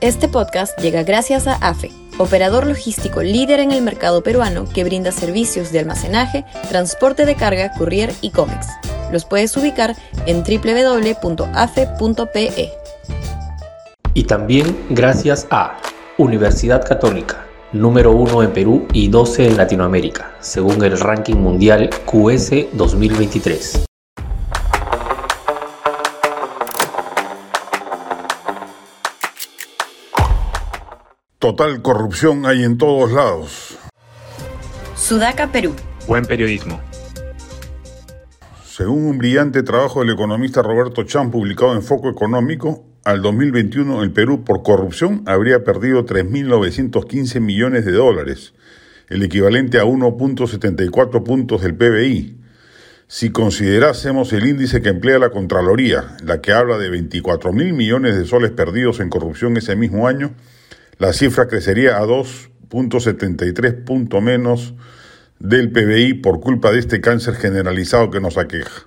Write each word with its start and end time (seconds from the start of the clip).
Este 0.00 0.28
podcast 0.28 0.78
llega 0.80 1.02
gracias 1.02 1.46
a 1.46 1.56
AFE, 1.56 1.90
operador 2.16 2.66
logístico 2.66 3.22
líder 3.22 3.60
en 3.60 3.70
el 3.70 3.82
mercado 3.82 4.22
peruano 4.22 4.64
que 4.64 4.82
brinda 4.82 5.12
servicios 5.12 5.72
de 5.72 5.80
almacenaje, 5.80 6.46
transporte 6.70 7.26
de 7.26 7.34
carga, 7.34 7.70
courier 7.76 8.10
y 8.22 8.30
cómics. 8.30 8.68
Los 9.12 9.26
puedes 9.26 9.54
ubicar 9.58 9.94
en 10.24 10.42
www.afe.pe. 10.42 11.90
Y 14.14 14.24
también 14.24 14.74
gracias 14.88 15.46
a 15.50 15.76
Universidad 16.16 16.82
Católica, 16.82 17.44
número 17.72 18.12
1 18.12 18.42
en 18.44 18.52
Perú 18.54 18.88
y 18.94 19.08
12 19.08 19.48
en 19.48 19.58
Latinoamérica, 19.58 20.32
según 20.40 20.82
el 20.82 20.98
ranking 20.98 21.36
mundial 21.36 21.90
QS 22.06 22.68
2023. 22.72 23.89
Total 31.40 31.80
corrupción 31.80 32.44
hay 32.44 32.64
en 32.64 32.76
todos 32.76 33.12
lados. 33.12 33.78
Sudaca, 34.94 35.50
Perú. 35.50 35.74
Buen 36.06 36.26
periodismo. 36.26 36.78
Según 38.62 39.06
un 39.06 39.16
brillante 39.16 39.62
trabajo 39.62 40.00
del 40.00 40.10
economista 40.10 40.60
Roberto 40.60 41.02
Chan 41.04 41.30
publicado 41.30 41.72
en 41.72 41.82
Foco 41.82 42.10
Económico, 42.10 42.84
al 43.04 43.22
2021 43.22 44.02
el 44.02 44.12
Perú 44.12 44.44
por 44.44 44.62
corrupción 44.62 45.22
habría 45.24 45.64
perdido 45.64 46.04
3.915 46.04 47.40
millones 47.40 47.86
de 47.86 47.92
dólares, 47.92 48.52
el 49.08 49.22
equivalente 49.22 49.80
a 49.80 49.84
1.74 49.84 51.22
puntos 51.24 51.62
del 51.62 51.74
PBI. 51.74 52.36
Si 53.08 53.30
considerásemos 53.30 54.34
el 54.34 54.46
índice 54.46 54.82
que 54.82 54.90
emplea 54.90 55.18
la 55.18 55.30
Contraloría, 55.30 56.18
la 56.22 56.42
que 56.42 56.52
habla 56.52 56.76
de 56.76 56.90
24.000 56.90 57.72
millones 57.72 58.18
de 58.18 58.26
soles 58.26 58.50
perdidos 58.50 59.00
en 59.00 59.08
corrupción 59.08 59.56
ese 59.56 59.74
mismo 59.74 60.06
año, 60.06 60.34
la 61.00 61.14
cifra 61.14 61.48
crecería 61.48 61.96
a 61.96 62.04
2.73 62.04 63.84
puntos 63.84 64.22
menos 64.22 64.74
del 65.38 65.72
PBI 65.72 66.14
por 66.14 66.40
culpa 66.40 66.70
de 66.70 66.78
este 66.78 67.00
cáncer 67.00 67.36
generalizado 67.36 68.10
que 68.10 68.20
nos 68.20 68.36
aqueja. 68.36 68.82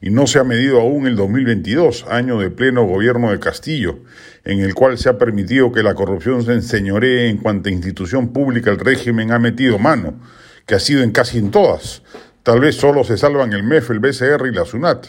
Y 0.00 0.10
no 0.10 0.28
se 0.28 0.38
ha 0.38 0.44
medido 0.44 0.80
aún 0.80 1.08
el 1.08 1.16
2022, 1.16 2.06
año 2.08 2.38
de 2.38 2.50
pleno 2.50 2.84
gobierno 2.84 3.32
de 3.32 3.40
Castillo, 3.40 3.98
en 4.44 4.60
el 4.60 4.74
cual 4.74 4.98
se 4.98 5.08
ha 5.08 5.18
permitido 5.18 5.72
que 5.72 5.82
la 5.82 5.96
corrupción 5.96 6.44
se 6.44 6.52
enseñoree 6.52 7.28
en 7.28 7.38
cuanta 7.38 7.70
institución 7.70 8.32
pública 8.32 8.70
el 8.70 8.78
régimen 8.78 9.32
ha 9.32 9.40
metido 9.40 9.80
mano, 9.80 10.20
que 10.64 10.76
ha 10.76 10.80
sido 10.80 11.02
en 11.02 11.10
casi 11.10 11.38
en 11.38 11.50
todas. 11.50 12.04
Tal 12.44 12.60
vez 12.60 12.76
solo 12.76 13.02
se 13.02 13.16
salvan 13.16 13.52
el 13.52 13.64
MEF, 13.64 13.90
el 13.90 13.98
BCR 13.98 14.46
y 14.46 14.54
la 14.54 14.64
SUNAT. 14.64 15.08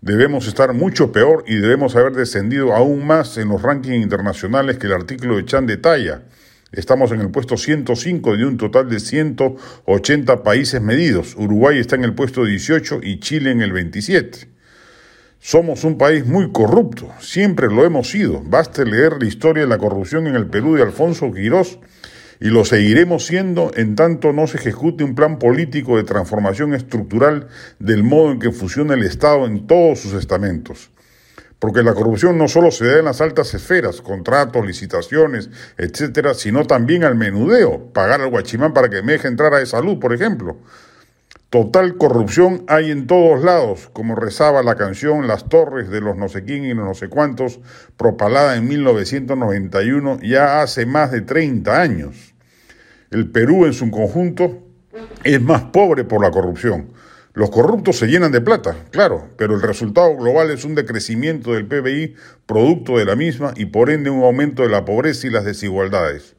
Debemos 0.00 0.46
estar 0.46 0.74
mucho 0.74 1.10
peor 1.10 1.42
y 1.48 1.56
debemos 1.56 1.96
haber 1.96 2.12
descendido 2.12 2.72
aún 2.72 3.04
más 3.04 3.36
en 3.36 3.48
los 3.48 3.62
rankings 3.62 4.00
internacionales 4.00 4.78
que 4.78 4.86
el 4.86 4.92
artículo 4.92 5.36
de 5.36 5.44
Chan 5.44 5.66
detalla. 5.66 6.22
Estamos 6.70 7.10
en 7.10 7.20
el 7.20 7.30
puesto 7.30 7.56
105 7.56 8.36
de 8.36 8.44
un 8.44 8.56
total 8.58 8.88
de 8.88 9.00
180 9.00 10.44
países 10.44 10.80
medidos. 10.80 11.34
Uruguay 11.36 11.80
está 11.80 11.96
en 11.96 12.04
el 12.04 12.14
puesto 12.14 12.44
18 12.44 13.00
y 13.02 13.18
Chile 13.18 13.50
en 13.50 13.60
el 13.60 13.72
27. 13.72 14.48
Somos 15.40 15.82
un 15.82 15.98
país 15.98 16.24
muy 16.24 16.52
corrupto, 16.52 17.10
siempre 17.18 17.66
lo 17.66 17.84
hemos 17.84 18.10
sido. 18.10 18.40
Baste 18.44 18.84
leer 18.84 19.14
la 19.18 19.26
historia 19.26 19.64
de 19.64 19.68
la 19.68 19.78
corrupción 19.78 20.28
en 20.28 20.36
el 20.36 20.46
Perú 20.46 20.76
de 20.76 20.82
Alfonso 20.82 21.32
Quirós 21.32 21.80
y 22.40 22.48
lo 22.48 22.64
seguiremos 22.64 23.26
siendo 23.26 23.70
en 23.74 23.96
tanto 23.96 24.32
no 24.32 24.46
se 24.46 24.58
ejecute 24.58 25.04
un 25.04 25.14
plan 25.14 25.38
político 25.38 25.96
de 25.96 26.04
transformación 26.04 26.74
estructural 26.74 27.48
del 27.78 28.04
modo 28.04 28.32
en 28.32 28.38
que 28.38 28.52
funciona 28.52 28.94
el 28.94 29.02
Estado 29.02 29.46
en 29.46 29.66
todos 29.66 30.00
sus 30.00 30.14
estamentos. 30.14 30.90
Porque 31.58 31.82
la 31.82 31.94
corrupción 31.94 32.38
no 32.38 32.46
solo 32.46 32.70
se 32.70 32.86
da 32.86 32.98
en 33.00 33.06
las 33.06 33.20
altas 33.20 33.52
esferas, 33.52 34.00
contratos, 34.00 34.64
licitaciones, 34.64 35.50
etcétera, 35.76 36.34
sino 36.34 36.64
también 36.64 37.02
al 37.02 37.16
menudeo, 37.16 37.92
pagar 37.92 38.20
al 38.20 38.30
guachimán 38.30 38.72
para 38.72 38.88
que 38.88 39.02
me 39.02 39.12
deje 39.12 39.26
entrar 39.26 39.52
a 39.54 39.60
esa 39.60 39.78
salud, 39.78 39.98
por 39.98 40.12
ejemplo. 40.12 40.58
Total 41.50 41.96
corrupción 41.96 42.64
hay 42.68 42.90
en 42.90 43.06
todos 43.06 43.42
lados, 43.42 43.88
como 43.94 44.14
rezaba 44.14 44.62
la 44.62 44.74
canción 44.74 45.26
Las 45.26 45.48
Torres 45.48 45.88
de 45.88 46.02
los 46.02 46.14
no 46.14 46.28
sé 46.28 46.44
quién 46.44 46.66
y 46.66 46.74
los 46.74 46.84
no 46.84 46.92
sé 46.92 47.08
cuántos, 47.08 47.60
propalada 47.96 48.56
en 48.56 48.68
1991, 48.68 50.18
ya 50.20 50.60
hace 50.60 50.84
más 50.84 51.10
de 51.10 51.22
30 51.22 51.80
años. 51.80 52.34
El 53.10 53.30
Perú 53.30 53.64
en 53.64 53.72
su 53.72 53.90
conjunto 53.90 54.58
es 55.24 55.40
más 55.40 55.62
pobre 55.62 56.04
por 56.04 56.20
la 56.20 56.30
corrupción. 56.30 56.92
Los 57.32 57.48
corruptos 57.48 57.96
se 57.96 58.08
llenan 58.08 58.32
de 58.32 58.42
plata, 58.42 58.76
claro, 58.90 59.30
pero 59.38 59.54
el 59.54 59.62
resultado 59.62 60.14
global 60.18 60.50
es 60.50 60.66
un 60.66 60.74
decrecimiento 60.74 61.54
del 61.54 61.66
PBI 61.66 62.14
producto 62.44 62.98
de 62.98 63.06
la 63.06 63.16
misma 63.16 63.54
y 63.56 63.64
por 63.64 63.88
ende 63.88 64.10
un 64.10 64.22
aumento 64.22 64.64
de 64.64 64.68
la 64.68 64.84
pobreza 64.84 65.26
y 65.26 65.30
las 65.30 65.46
desigualdades. 65.46 66.36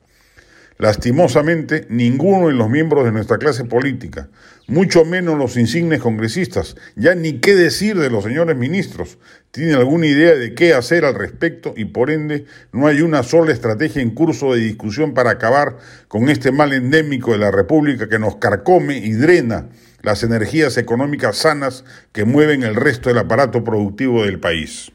Lastimosamente, 0.82 1.86
ninguno 1.90 2.48
de 2.48 2.54
los 2.54 2.70
miembros 2.70 3.04
de 3.04 3.12
nuestra 3.12 3.38
clase 3.38 3.66
política, 3.66 4.30
mucho 4.66 5.04
menos 5.04 5.38
los 5.38 5.58
insignes 5.58 6.00
congresistas, 6.00 6.78
ya 6.96 7.16
ni 7.16 7.40
qué 7.40 7.54
decir 7.54 8.00
de 8.00 8.10
los 8.10 8.24
señores 8.24 8.56
ministros, 8.56 9.18
tiene 9.52 9.74
alguna 9.74 10.06
idea 10.06 10.36
de 10.36 10.54
qué 10.56 10.74
hacer 10.74 11.04
al 11.04 11.16
respecto 11.16 11.74
y 11.76 11.84
por 11.84 12.10
ende 12.10 12.46
no 12.72 12.88
hay 12.88 13.02
una 13.02 13.24
sola 13.24 13.52
estrategia 13.52 14.02
en 14.02 14.12
curso 14.12 14.54
de 14.54 14.62
discusión 14.62 15.14
para 15.14 15.32
acabar 15.32 15.76
con 16.08 16.30
este 16.30 16.54
mal 16.54 16.72
endémico 16.72 17.34
de 17.34 17.40
la 17.40 17.52
República 17.52 18.08
que 18.08 18.18
nos 18.18 18.38
carcome 18.38 19.00
y 19.00 19.12
drena 19.12 19.68
las 20.02 20.24
energías 20.24 20.78
económicas 20.78 21.36
sanas 21.40 21.84
que 22.14 22.24
mueven 22.24 22.64
el 22.64 22.76
resto 22.76 23.10
del 23.10 23.18
aparato 23.18 23.66
productivo 23.66 24.24
del 24.24 24.40
país. 24.40 24.94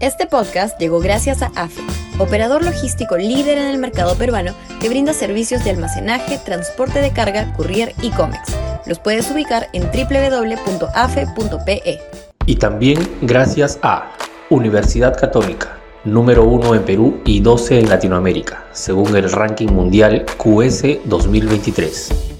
Este 0.00 0.26
podcast 0.26 0.78
llegó 0.78 1.00
gracias 1.00 1.42
a 1.42 1.50
AFE, 1.56 1.82
operador 2.20 2.64
logístico 2.64 3.16
líder 3.16 3.58
en 3.58 3.66
el 3.66 3.78
mercado 3.78 4.14
peruano 4.14 4.54
que 4.80 4.88
brinda 4.88 5.12
servicios 5.12 5.64
de 5.64 5.70
almacenaje, 5.70 6.38
transporte 6.38 7.00
de 7.00 7.10
carga, 7.10 7.52
courier 7.54 7.94
y 8.00 8.10
cómics. 8.10 8.54
Los 8.86 9.00
puedes 9.00 9.28
ubicar 9.28 9.66
en 9.72 9.82
www.afe.pe. 9.90 11.40
Y 12.46 12.54
también 12.54 13.00
gracias 13.22 13.80
a 13.82 14.12
Universidad 14.50 15.18
Católica, 15.18 15.80
número 16.04 16.44
1 16.44 16.76
en 16.76 16.84
Perú 16.84 17.20
y 17.24 17.40
12 17.40 17.80
en 17.80 17.88
Latinoamérica, 17.88 18.66
según 18.70 19.16
el 19.16 19.32
ranking 19.32 19.66
mundial 19.66 20.24
QS 20.38 21.00
2023. 21.06 22.28